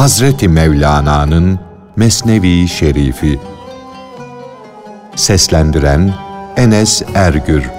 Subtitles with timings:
[0.00, 1.60] Hazreti Mevlana'nın
[1.96, 3.40] Mesnevi Şerifi
[5.16, 6.14] Seslendiren
[6.56, 7.70] Enes Ergür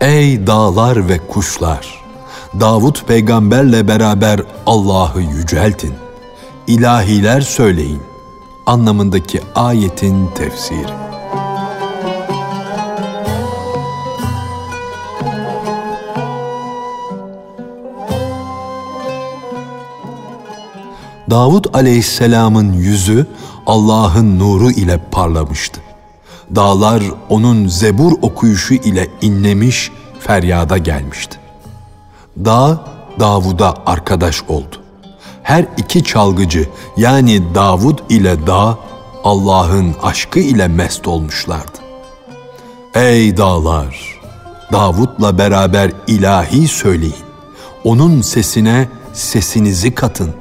[0.00, 2.04] Ey dağlar ve kuşlar!
[2.60, 5.94] Davut peygamberle beraber Allah'ı yüceltin.
[6.66, 8.02] İlahiler söyleyin.
[8.66, 11.09] Anlamındaki ayetin tefsiri.
[21.30, 23.26] Davud aleyhisselamın yüzü
[23.66, 25.80] Allah'ın nuru ile parlamıştı.
[26.54, 31.38] Dağlar onun zebur okuyuşu ile inlemiş, feryada gelmişti.
[32.44, 32.84] Dağ,
[33.20, 34.76] Davud'a arkadaş oldu.
[35.42, 38.78] Her iki çalgıcı yani Davud ile dağ
[39.24, 41.78] Allah'ın aşkı ile mest olmuşlardı.
[42.94, 44.20] Ey dağlar!
[44.72, 47.14] Davud'la beraber ilahi söyleyin.
[47.84, 50.34] Onun sesine sesinizi katın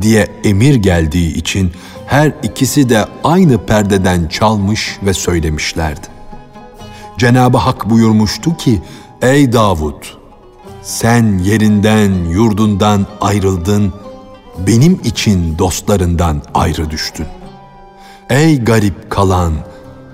[0.00, 1.72] diye emir geldiği için
[2.06, 6.06] her ikisi de aynı perdeden çalmış ve söylemişlerdi.
[7.18, 8.82] Cenab-ı Hak buyurmuştu ki,
[9.22, 10.04] Ey Davud!
[10.82, 13.92] Sen yerinden, yurdundan ayrıldın,
[14.66, 17.26] benim için dostlarından ayrı düştün.
[18.30, 19.52] Ey garip kalan,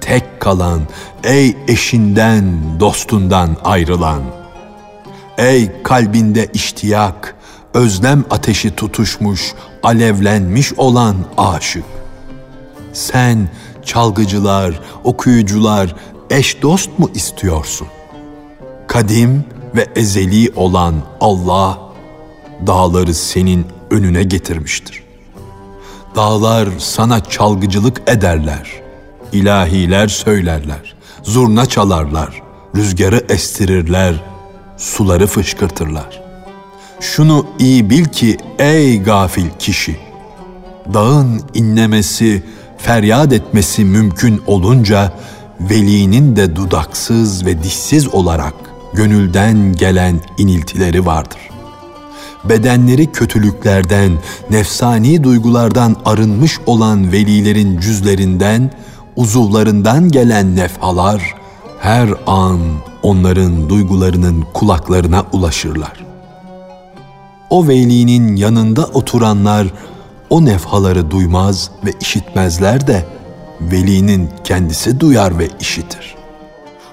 [0.01, 0.81] tek kalan,
[1.25, 2.45] ey eşinden,
[2.81, 4.23] dostundan ayrılan.
[5.39, 7.37] Ey kalbinde iştiyak,
[7.75, 11.85] özlem ateşi tutuşmuş, alevlenmiş olan aşık.
[12.93, 13.49] Sen
[13.85, 15.95] çalgıcılar, okuyucular,
[16.31, 17.87] eş dost mu istiyorsun?
[18.87, 19.45] Kadim
[19.77, 21.79] ve ezeli olan Allah
[22.67, 25.03] dağları senin önüne getirmiştir.
[26.17, 28.71] Dağlar sana çalgıcılık ederler,
[29.33, 32.43] ilahiler söylerler, zurna çalarlar,
[32.77, 34.15] rüzgarı estirirler,
[34.77, 36.28] suları fışkırtırlar.''
[37.01, 39.97] Şunu iyi bil ki ey gafil kişi,
[40.95, 42.43] dağın inlemesi,
[42.79, 45.13] feryat etmesi mümkün olunca
[45.61, 48.55] velinin de dudaksız ve dişsiz olarak
[48.95, 51.39] gönülden gelen iniltileri vardır.
[52.45, 54.13] Bedenleri kötülüklerden,
[54.51, 58.71] nefsani duygulardan arınmış olan velilerin cüzlerinden,
[59.17, 61.35] uzuvlarından gelen nefhalar
[61.81, 62.61] her an
[63.03, 66.08] onların duygularının kulaklarına ulaşırlar
[67.51, 69.67] o velinin yanında oturanlar
[70.31, 73.05] o nefhaları duymaz ve işitmezler de
[73.61, 76.15] velinin kendisi duyar ve işitir.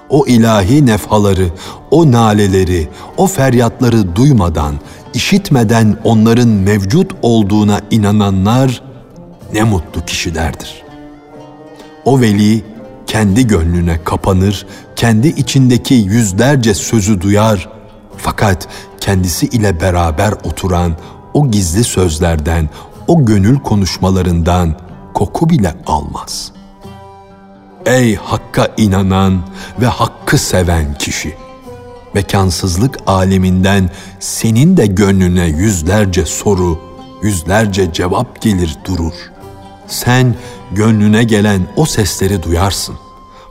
[0.08, 1.48] O ilahi nefhaları,
[1.90, 4.74] o naleleri, o feryatları duymadan,
[5.14, 8.82] işitmeden onların mevcut olduğuna inananlar
[9.52, 10.82] ne mutlu kişilerdir.
[12.04, 12.64] O veli
[13.06, 17.68] kendi gönlüne kapanır, kendi içindeki yüzlerce sözü duyar
[18.16, 18.68] fakat
[19.06, 20.96] kendisi ile beraber oturan
[21.34, 22.68] o gizli sözlerden,
[23.06, 24.78] o gönül konuşmalarından
[25.14, 26.52] koku bile almaz.
[27.86, 29.42] Ey Hakk'a inanan
[29.80, 31.36] ve Hakk'ı seven kişi!
[32.14, 33.90] Mekansızlık aleminden
[34.20, 36.78] senin de gönlüne yüzlerce soru,
[37.22, 39.14] yüzlerce cevap gelir durur.
[39.86, 40.34] Sen
[40.72, 42.94] gönlüne gelen o sesleri duyarsın.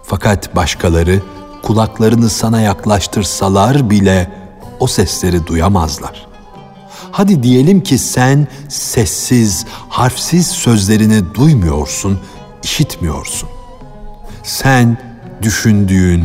[0.04, 1.22] Fakat başkaları
[1.64, 4.45] kulaklarını sana yaklaştırsalar bile
[4.80, 6.28] o sesleri duyamazlar.
[7.12, 12.20] Hadi diyelim ki sen sessiz, harfsiz sözlerini duymuyorsun,
[12.64, 13.50] işitmiyorsun.
[14.44, 14.98] Sen
[15.42, 16.24] düşündüğün,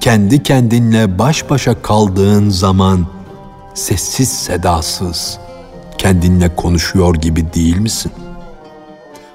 [0.00, 3.06] kendi kendinle baş başa kaldığın zaman
[3.74, 5.38] sessiz sedasız
[5.98, 8.12] kendinle konuşuyor gibi değil misin?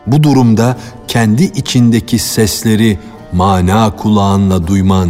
[0.07, 2.99] Bu durumda kendi içindeki sesleri
[3.33, 5.09] mana kulağınla duyman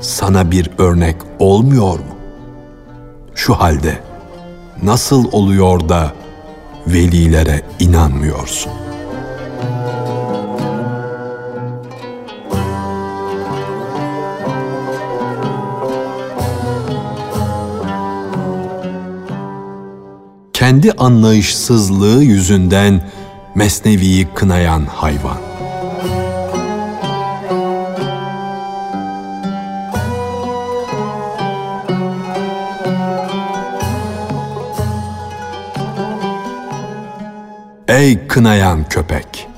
[0.00, 2.17] sana bir örnek olmuyor mu?
[3.38, 3.98] Şu halde
[4.82, 6.12] nasıl oluyor da
[6.86, 8.72] velilere inanmıyorsun?
[20.52, 23.10] Kendi anlayışsızlığı yüzünden
[23.54, 25.47] Mesnevi'yi kınayan hayvan.
[37.88, 39.48] Ey kınayan köpek!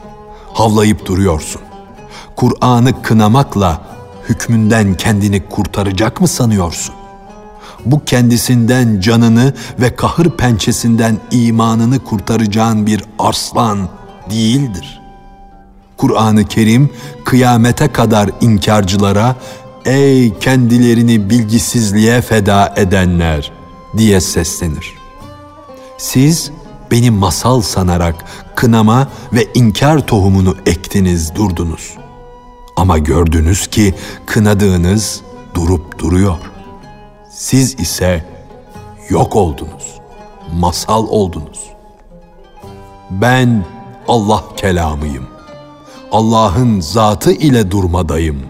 [0.52, 1.62] Havlayıp duruyorsun.
[2.36, 3.82] Kur'an'ı kınamakla
[4.28, 6.94] hükmünden kendini kurtaracak mı sanıyorsun?
[7.84, 13.88] Bu kendisinden canını ve kahır pençesinden imanını kurtaracağın bir arslan
[14.30, 15.00] değildir.
[15.96, 16.90] Kur'an-ı Kerim
[17.24, 19.36] kıyamete kadar inkarcılara
[19.84, 23.52] ''Ey kendilerini bilgisizliğe feda edenler!''
[23.96, 24.94] diye seslenir.
[25.98, 26.50] Siz
[26.90, 31.94] beni masal sanarak kınama ve inkar tohumunu ektiniz durdunuz.
[32.76, 33.94] Ama gördünüz ki
[34.26, 35.20] kınadığınız
[35.54, 36.38] durup duruyor.
[37.30, 38.24] Siz ise
[39.08, 39.98] yok oldunuz,
[40.54, 41.60] masal oldunuz.
[43.10, 43.64] Ben
[44.08, 45.26] Allah kelamıyım.
[46.12, 48.42] Allah'ın zatı ile durmadayım.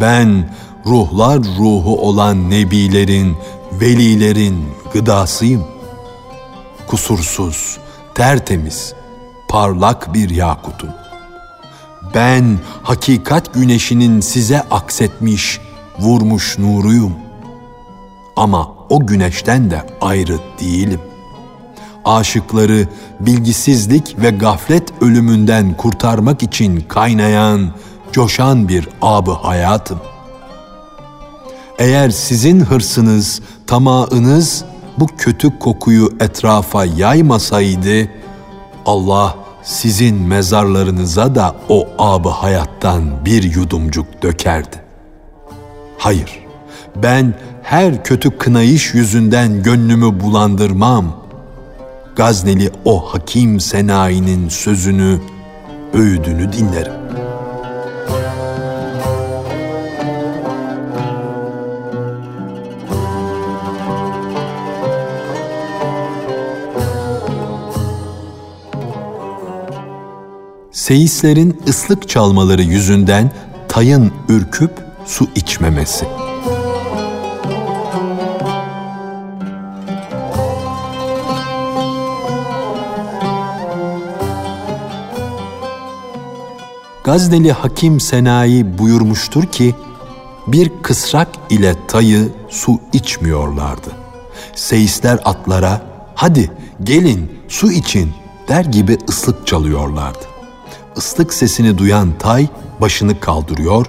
[0.00, 0.54] Ben
[0.86, 3.36] ruhlar ruhu olan nebilerin,
[3.72, 5.71] velilerin gıdasıyım.
[6.86, 7.78] Kusursuz,
[8.14, 8.94] tertemiz,
[9.48, 10.90] parlak bir yakutum.
[12.14, 15.60] Ben hakikat güneşinin size aksetmiş,
[15.98, 17.12] vurmuş nuruyum.
[18.36, 21.00] Ama o güneşten de ayrı değilim.
[22.04, 22.88] Aşıkları
[23.20, 27.72] bilgisizlik ve gaflet ölümünden kurtarmak için kaynayan,
[28.12, 29.98] coşan bir abı hayatım.
[31.78, 34.64] Eğer sizin hırsınız, tamağınız
[34.98, 38.08] bu kötü kokuyu etrafa yaymasaydı,
[38.86, 44.76] Allah sizin mezarlarınıza da o abı hayattan bir yudumcuk dökerdi.
[45.98, 46.44] Hayır,
[46.96, 51.22] ben her kötü kınayış yüzünden gönlümü bulandırmam.
[52.16, 55.20] Gazneli o hakim senayinin sözünü,
[55.94, 57.01] öğüdünü dinlerim.
[70.82, 73.32] Seyislerin ıslık çalmaları yüzünden
[73.68, 74.70] tayın ürküp
[75.06, 76.06] su içmemesi.
[87.04, 89.74] Gazneli Hakim Senayi buyurmuştur ki,
[90.46, 93.90] bir kısrak ile tayı su içmiyorlardı.
[94.54, 95.82] Seyisler atlara,
[96.14, 96.50] hadi
[96.82, 98.12] gelin su için
[98.48, 100.31] der gibi ıslık çalıyorlardı.
[100.96, 102.48] Islık sesini duyan tay
[102.80, 103.86] başını kaldırıyor,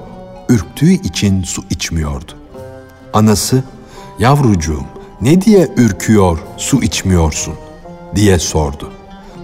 [0.50, 2.32] ürktüğü için su içmiyordu.
[3.14, 3.64] Anası,
[4.20, 4.86] yavrucuğum
[5.22, 7.54] ne diye ürküyor, su içmiyorsun
[8.16, 8.92] diye sordu.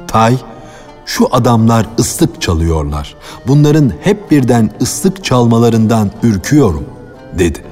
[0.08, 0.38] Tay,
[1.06, 3.16] şu adamlar ıslık çalıyorlar.
[3.48, 6.86] Bunların hep birden ıslık çalmalarından ürküyorum
[7.40, 7.64] dedi.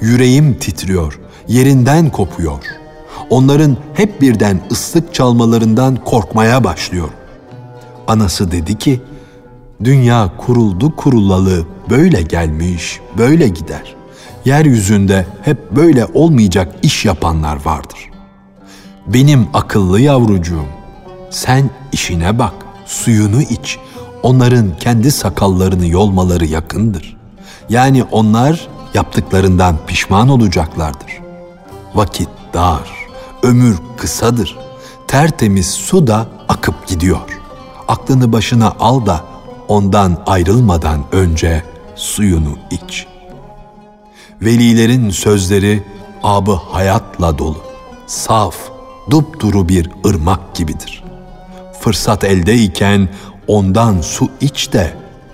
[0.00, 2.64] Yüreğim titriyor, yerinden kopuyor.
[3.30, 7.08] Onların hep birden ıslık çalmalarından korkmaya başlıyor.
[8.06, 9.00] Anası dedi ki,
[9.84, 13.94] dünya kuruldu kurulalı böyle gelmiş, böyle gider.
[14.44, 18.10] Yeryüzünde hep böyle olmayacak iş yapanlar vardır.
[19.06, 20.66] Benim akıllı yavrucuğum,
[21.30, 22.54] sen işine bak,
[22.86, 23.78] suyunu iç.
[24.22, 27.16] Onların kendi sakallarını yolmaları yakındır.
[27.68, 31.20] Yani onlar yaptıklarından pişman olacaklardır.
[31.94, 32.90] Vakit dar,
[33.42, 34.58] ömür kısadır.
[35.08, 37.33] Tertemiz su da akıp gidiyor.
[37.88, 39.24] Aklını başına al da
[39.68, 41.64] ondan ayrılmadan önce
[41.94, 43.06] suyunu iç.
[44.42, 45.82] Velilerin sözleri
[46.22, 47.58] abı hayatla dolu,
[48.06, 48.56] saf,
[49.10, 51.04] dupduru bir ırmak gibidir
[51.84, 53.08] fırsat eldeyken
[53.46, 54.92] ondan su iç de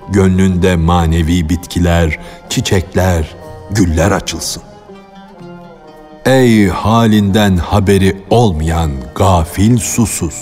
[0.09, 3.37] gönlünde manevi bitkiler, çiçekler,
[3.71, 4.63] güller açılsın.
[6.25, 10.35] Ey halinden haberi olmayan gafil susuz.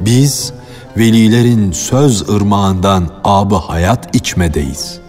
[0.00, 0.52] Biz
[0.96, 5.00] velilerin söz ırmağından abı hayat içmedeyiz.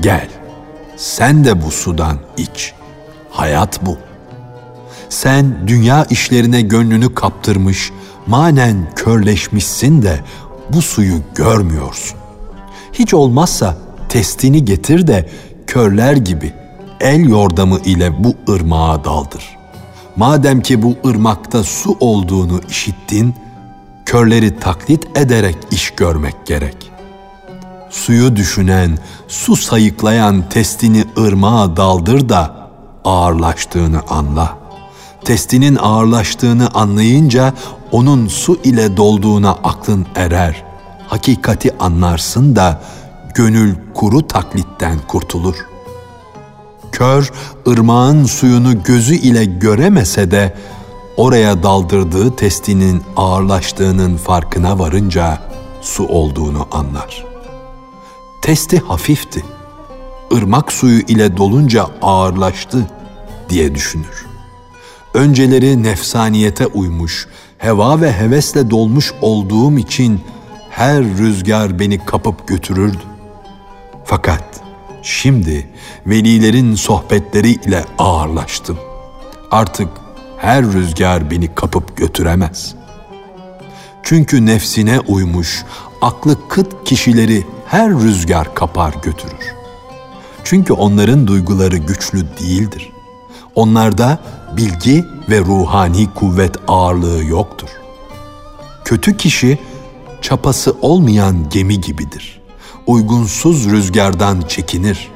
[0.00, 0.28] Gel,
[0.96, 2.72] sen de bu sudan iç.
[3.30, 3.98] Hayat bu.
[5.08, 7.92] Sen dünya işlerine gönlünü kaptırmış,
[8.26, 10.20] manen körleşmişsin de
[10.72, 12.18] bu suyu görmüyorsun.
[12.92, 13.76] Hiç olmazsa
[14.08, 15.28] testini getir de
[15.66, 16.52] körler gibi
[17.00, 19.56] el yordamı ile bu ırmağa daldır.
[20.16, 23.34] Madem ki bu ırmakta su olduğunu işittin,
[24.06, 26.92] körleri taklit ederek iş görmek gerek.
[27.90, 28.98] Suyu düşünen,
[29.28, 32.70] su sayıklayan testini ırmağa daldır da
[33.04, 34.58] ağırlaştığını anla.
[35.24, 37.52] Testinin ağırlaştığını anlayınca
[37.92, 40.64] onun su ile dolduğuna aklın erer.
[41.08, 42.82] Hakikati anlarsın da
[43.34, 45.56] gönül kuru taklitten kurtulur.
[46.92, 47.32] Kör
[47.68, 50.54] ırmağın suyunu gözü ile göremese de
[51.16, 55.38] oraya daldırdığı testinin ağırlaştığının farkına varınca
[55.80, 57.24] su olduğunu anlar.
[58.42, 59.44] Testi hafifti.
[60.30, 62.90] Irmak suyu ile dolunca ağırlaştı
[63.48, 64.26] diye düşünür.
[65.14, 70.20] Önceleri nefsaniyete uymuş, heva ve hevesle dolmuş olduğum için
[70.70, 73.02] her rüzgar beni kapıp götürürdü.
[74.04, 74.56] Fakat
[75.06, 75.68] Şimdi
[76.06, 78.78] velilerin sohbetleri ile ağırlaştım.
[79.50, 79.88] Artık
[80.38, 82.74] her rüzgar beni kapıp götüremez.
[84.02, 85.64] Çünkü nefsine uymuş,
[86.02, 89.54] aklı kıt kişileri her rüzgar kapar götürür.
[90.44, 92.92] Çünkü onların duyguları güçlü değildir.
[93.54, 94.18] Onlarda
[94.56, 97.68] bilgi ve ruhani kuvvet ağırlığı yoktur.
[98.84, 99.58] Kötü kişi
[100.22, 102.40] çapası olmayan gemi gibidir.
[102.86, 105.08] Uygunsuz rüzgardan çekinir.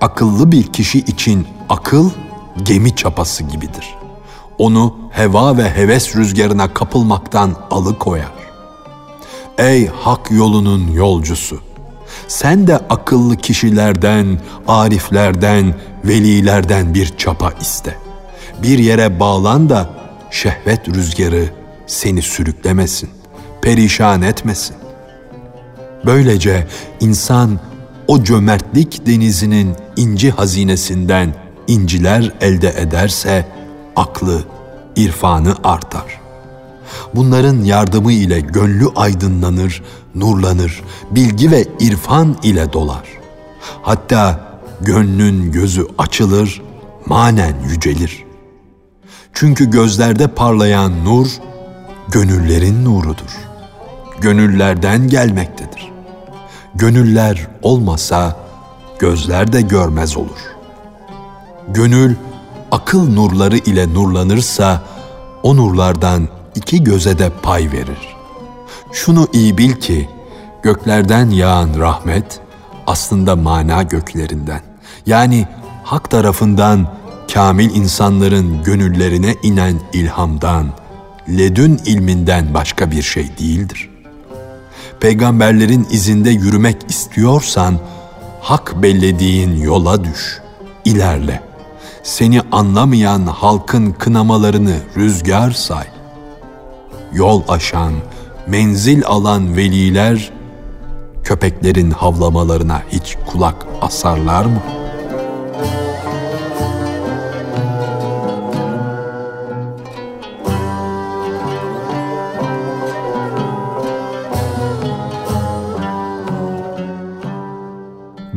[0.00, 2.10] Akıllı bir kişi için akıl
[2.62, 4.03] gemi çapası gibidir.
[4.58, 8.32] Onu heva ve heves rüzgarına kapılmaktan alıkoyar.
[9.58, 11.60] Ey hak yolunun yolcusu!
[12.28, 17.96] Sen de akıllı kişilerden, ariflerden, velilerden bir çapa iste.
[18.62, 19.90] Bir yere bağlan da
[20.30, 21.44] şehvet rüzgarı
[21.86, 23.10] seni sürüklemesin,
[23.62, 24.76] perişan etmesin.
[26.06, 26.66] Böylece
[27.00, 27.60] insan
[28.08, 31.34] o cömertlik denizinin inci hazinesinden
[31.66, 33.46] inciler elde ederse
[33.96, 34.44] aklı,
[34.96, 36.20] irfanı artar.
[37.14, 39.82] Bunların yardımı ile gönlü aydınlanır,
[40.14, 43.08] nurlanır, bilgi ve irfan ile dolar.
[43.82, 44.40] Hatta
[44.80, 46.62] gönlün gözü açılır,
[47.06, 48.24] manen yücelir.
[49.32, 51.26] Çünkü gözlerde parlayan nur,
[52.08, 53.38] gönüllerin nurudur.
[54.20, 55.92] Gönüllerden gelmektedir.
[56.74, 58.36] Gönüller olmasa
[58.98, 60.38] gözler de görmez olur.
[61.68, 62.14] Gönül
[62.70, 64.82] akıl nurları ile nurlanırsa
[65.42, 68.16] o nurlardan iki göze de pay verir.
[68.92, 70.08] Şunu iyi bil ki
[70.62, 72.40] göklerden yağan rahmet
[72.86, 74.60] aslında mana göklerinden.
[75.06, 75.46] Yani
[75.84, 76.88] hak tarafından
[77.34, 80.66] kamil insanların gönüllerine inen ilhamdan,
[81.28, 83.90] ledün ilminden başka bir şey değildir.
[85.00, 87.78] Peygamberlerin izinde yürümek istiyorsan,
[88.40, 90.40] hak bellediğin yola düş,
[90.84, 91.53] ilerle.
[92.04, 95.86] Seni anlamayan halkın kınamalarını rüzgar say.
[97.12, 97.92] Yol aşan,
[98.46, 100.32] menzil alan veliler,
[101.22, 104.83] köpeklerin havlamalarına hiç kulak asarlar mı?''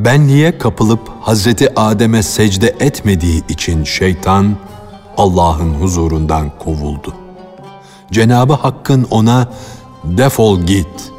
[0.08, 4.58] Benliğe kapılıp Hazreti Adem'e secde etmediği için şeytan
[5.18, 7.14] Allah'ın huzurundan kovuldu.
[8.12, 9.50] Cenabı Hakk'ın ona
[10.04, 11.12] defol git,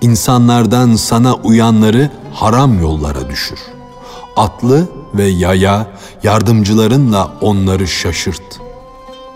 [0.00, 3.58] insanlardan sana uyanları haram yollara düşür.
[4.36, 5.86] Atlı ve yaya
[6.22, 8.60] yardımcılarınla onları şaşırt.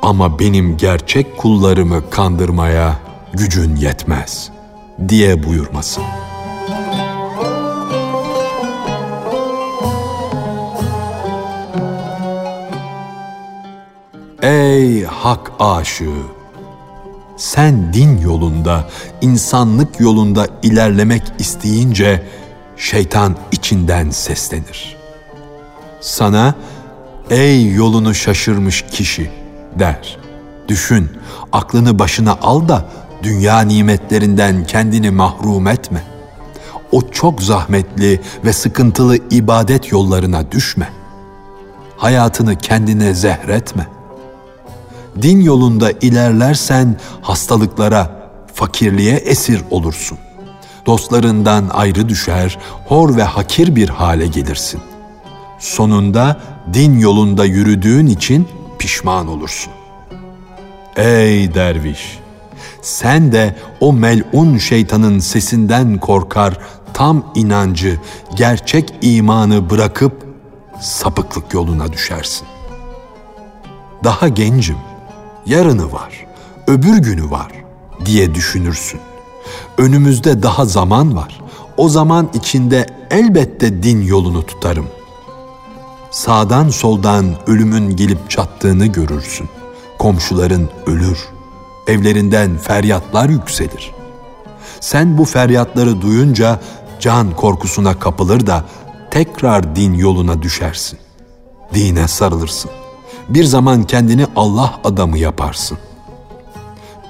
[0.02, 2.96] Ama benim gerçek kullarımı kandırmaya
[3.32, 4.50] gücün yetmez
[5.08, 6.30] diye buyurmasın.''
[14.42, 16.22] Ey hak aşığı!
[17.36, 18.88] Sen din yolunda,
[19.20, 22.26] insanlık yolunda ilerlemek isteyince
[22.76, 24.96] şeytan içinden seslenir.
[26.00, 26.54] Sana
[27.30, 29.30] ey yolunu şaşırmış kişi
[29.78, 30.18] der.
[30.68, 31.10] Düşün,
[31.52, 32.84] aklını başına al da
[33.22, 36.02] dünya nimetlerinden kendini mahrum etme.
[36.92, 40.88] O çok zahmetli ve sıkıntılı ibadet yollarına düşme.
[41.96, 43.99] Hayatını kendine zehretme.''
[45.22, 50.18] Din yolunda ilerlersen hastalıklara, fakirliğe esir olursun.
[50.86, 54.80] Dostlarından ayrı düşer, hor ve hakir bir hale gelirsin.
[55.58, 56.40] Sonunda
[56.72, 58.48] din yolunda yürüdüğün için
[58.78, 59.72] pişman olursun.
[60.96, 62.18] Ey derviş!
[62.82, 66.58] Sen de o melun şeytanın sesinden korkar,
[66.94, 68.00] tam inancı,
[68.36, 70.26] gerçek imanı bırakıp
[70.80, 72.48] sapıklık yoluna düşersin.
[74.04, 74.76] Daha gencim
[75.46, 76.26] yarını var,
[76.66, 77.52] öbür günü var
[78.04, 79.00] diye düşünürsün.
[79.78, 81.40] Önümüzde daha zaman var.
[81.76, 84.86] O zaman içinde elbette din yolunu tutarım.
[86.10, 89.48] Sağdan soldan ölümün gelip çattığını görürsün.
[89.98, 91.18] Komşuların ölür.
[91.86, 93.90] Evlerinden feryatlar yükselir.
[94.80, 96.60] Sen bu feryatları duyunca
[97.00, 98.64] can korkusuna kapılır da
[99.10, 100.98] tekrar din yoluna düşersin.
[101.74, 102.70] Dine sarılırsın
[103.28, 105.78] bir zaman kendini Allah adamı yaparsın.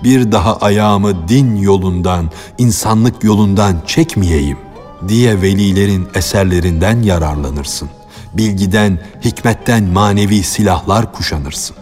[0.05, 4.59] Bir daha ayağımı din yolundan, insanlık yolundan çekmeyeyim
[5.09, 7.88] diye velilerin eserlerinden yararlanırsın.
[8.35, 11.76] Bilgiden, hikmetten manevi silahlar kuşanırsın.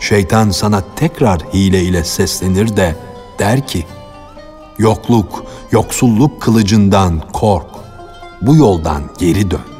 [0.00, 2.96] Şeytan sana tekrar hile ile seslenir de
[3.38, 3.86] der ki,
[4.78, 7.66] yokluk, yoksulluk kılıcından kork,
[8.42, 9.71] bu yoldan geri dön.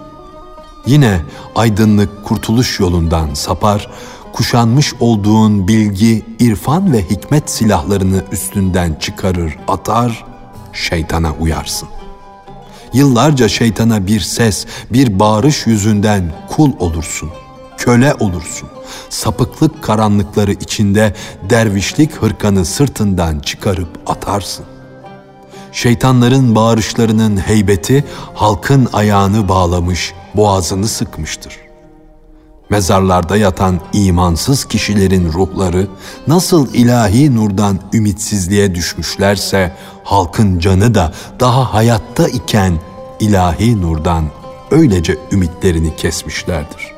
[0.87, 1.21] Yine
[1.55, 3.91] aydınlık kurtuluş yolundan sapar,
[4.33, 10.25] kuşanmış olduğun bilgi, irfan ve hikmet silahlarını üstünden çıkarır, atar,
[10.73, 11.89] şeytana uyarsın.
[12.93, 17.31] Yıllarca şeytana bir ses, bir bağırış yüzünden kul olursun,
[17.77, 18.69] köle olursun.
[19.09, 21.15] Sapıklık karanlıkları içinde
[21.51, 24.72] dervişlik hırkanı sırtından çıkarıp atarsın.
[25.73, 31.59] Şeytanların bağırışlarının heybeti halkın ayağını bağlamış, boğazını sıkmıştır.
[32.71, 35.89] Mezarlarda yatan imansız kişilerin ruhları
[36.27, 42.73] nasıl ilahi nurdan ümitsizliğe düşmüşlerse halkın canı da daha hayatta iken
[43.21, 44.25] ilahi nurdan
[44.71, 46.93] öylece ümitlerini kesmişlerdir.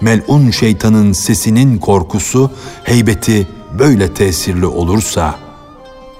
[0.00, 2.50] Melun şeytanın sesinin korkusu,
[2.84, 5.34] heybeti böyle tesirli olursa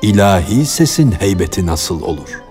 [0.03, 2.43] ilahi sesin heybeti nasıl olur?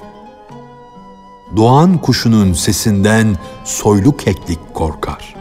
[1.55, 5.36] Doğan kuşunun sesinden soylu keklik korkar.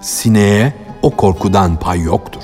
[0.00, 2.42] Sineğe o korkudan pay yoktur.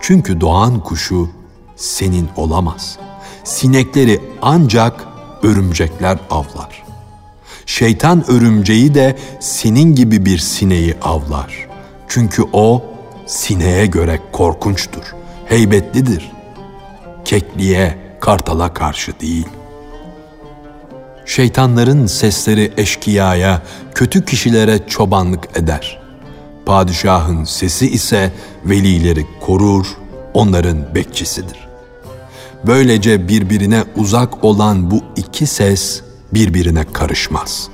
[0.00, 1.30] Çünkü doğan kuşu
[1.76, 2.98] senin olamaz.
[3.44, 5.04] Sinekleri ancak
[5.42, 6.84] örümcekler avlar.
[7.66, 11.68] Şeytan örümceği de senin gibi bir sineği avlar.
[12.08, 12.84] Çünkü o
[13.26, 15.14] sineğe göre korkunçtur,
[15.46, 16.32] heybetlidir.
[17.24, 19.46] Kekliğe, kartala karşı değil.
[21.26, 23.62] Şeytanların sesleri eşkıyaya,
[23.94, 26.00] kötü kişilere çobanlık eder.
[26.66, 28.32] Padişahın sesi ise
[28.64, 29.86] velileri korur,
[30.34, 31.68] onların bekçisidir.
[32.66, 37.68] Böylece birbirine uzak olan bu iki ses birbirine karışmaz.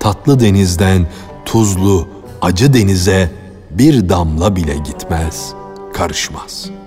[0.00, 1.06] Tatlı denizden
[1.44, 2.08] tuzlu,
[2.40, 3.30] acı denize
[3.70, 5.52] bir damla bile gitmez,
[5.94, 6.81] karışmaz.''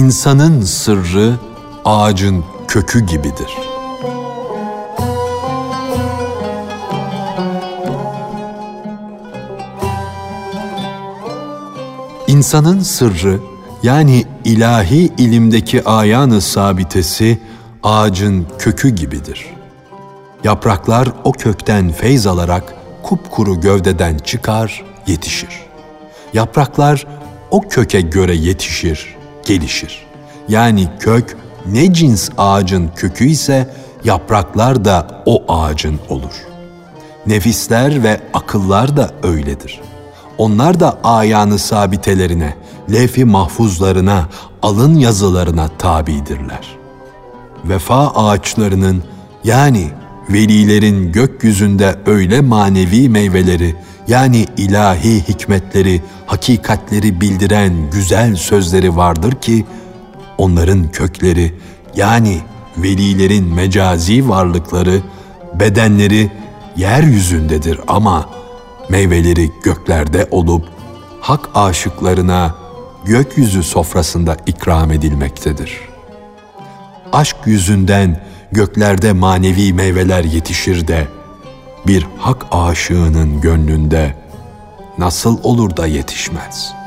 [0.00, 1.34] İnsanın sırrı
[1.84, 3.56] ağacın kökü gibidir.
[12.26, 13.40] İnsanın sırrı
[13.82, 17.38] yani ilahi ilimdeki ayanı sabitesi
[17.82, 19.46] ağacın kökü gibidir.
[20.44, 25.60] Yapraklar o kökten feyz alarak kupkuru gövdeden çıkar, yetişir.
[26.34, 27.06] Yapraklar
[27.50, 30.06] o köke göre yetişir, gelişir.
[30.48, 33.74] Yani kök ne cins ağacın kökü ise
[34.04, 36.46] yapraklar da o ağacın olur.
[37.26, 39.80] Nefisler ve akıllar da öyledir.
[40.38, 42.54] Onlar da ayanı sabitelerine,
[42.92, 44.28] lefi mahfuzlarına,
[44.62, 46.76] alın yazılarına tabidirler.
[47.64, 49.04] Vefa ağaçlarının
[49.44, 49.90] yani
[50.30, 53.76] velilerin gökyüzünde öyle manevi meyveleri
[54.08, 59.64] yani ilahi hikmetleri, hakikatleri bildiren güzel sözleri vardır ki
[60.38, 61.54] onların kökleri
[61.96, 62.38] yani
[62.76, 65.00] velilerin mecazi varlıkları,
[65.54, 66.30] bedenleri
[66.76, 68.28] yeryüzündedir ama
[68.88, 70.64] meyveleri göklerde olup
[71.20, 72.54] hak aşıklarına
[73.04, 75.80] gökyüzü sofrasında ikram edilmektedir.
[77.12, 81.06] Aşk yüzünden göklerde manevi meyveler yetişir de
[81.86, 84.14] bir hak aşığının gönlünde
[84.98, 86.80] nasıl olur da yetişmez?''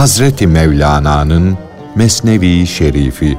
[0.00, 1.58] Hazreti Mevlana'nın
[1.94, 3.38] Mesnevi Şerifi